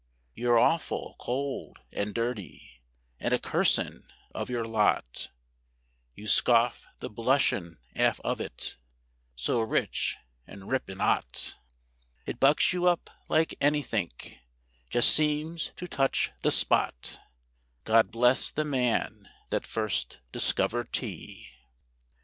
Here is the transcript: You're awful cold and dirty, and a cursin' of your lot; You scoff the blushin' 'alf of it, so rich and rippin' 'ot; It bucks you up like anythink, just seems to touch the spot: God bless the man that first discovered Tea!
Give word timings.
You're 0.33 0.57
awful 0.57 1.15
cold 1.19 1.77
and 1.91 2.11
dirty, 2.11 2.81
and 3.19 3.35
a 3.35 3.39
cursin' 3.39 4.07
of 4.31 4.49
your 4.49 4.65
lot; 4.65 5.29
You 6.15 6.25
scoff 6.25 6.87
the 6.97 7.07
blushin' 7.07 7.77
'alf 7.95 8.19
of 8.23 8.41
it, 8.41 8.77
so 9.35 9.59
rich 9.59 10.17
and 10.47 10.67
rippin' 10.67 10.99
'ot; 11.01 11.55
It 12.25 12.39
bucks 12.39 12.73
you 12.73 12.87
up 12.87 13.11
like 13.29 13.53
anythink, 13.61 14.39
just 14.89 15.11
seems 15.13 15.71
to 15.75 15.87
touch 15.87 16.31
the 16.41 16.49
spot: 16.49 17.19
God 17.83 18.09
bless 18.09 18.49
the 18.49 18.65
man 18.65 19.29
that 19.51 19.67
first 19.67 20.17
discovered 20.31 20.91
Tea! 20.91 21.47